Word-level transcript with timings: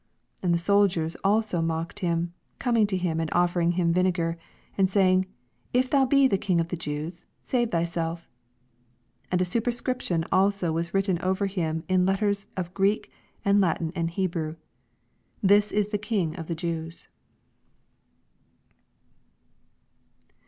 36 0.37 0.43
And 0.43 0.53
the 0.55 0.57
soldiers 0.57 1.15
also 1.23 1.61
mocked 1.61 1.99
him, 1.99 2.33
coming 2.57 2.87
to 2.87 2.97
him, 2.97 3.19
and 3.19 3.29
offering 3.33 3.73
him 3.73 3.93
vinegar, 3.93 4.31
87 4.69 4.73
And 4.79 4.89
saying. 4.89 5.25
If 5.73 5.91
thou 5.91 6.05
be 6.07 6.27
the 6.27 6.39
king 6.39 6.59
of 6.59 6.69
the 6.69 6.75
Jews, 6.75 7.25
save 7.43 7.69
thyself. 7.69 8.27
88 9.25 9.27
And 9.33 9.41
a 9.41 9.45
superscription 9.45 10.25
also 10.31 10.71
was 10.71 10.91
written 10.95 11.19
over 11.21 11.45
him 11.45 11.83
in 11.87 12.07
letters 12.07 12.47
of 12.57 12.73
Greek, 12.73 13.11
and 13.45 13.61
Latin, 13.61 13.91
and 13.95 14.09
Hebrew, 14.09 14.55
THIS 15.43 15.71
IS 15.71 15.89
THE 15.89 15.99
KING 15.99 16.35
OF 16.35 16.47
THE 16.47 16.55
JEWS. 16.55 17.07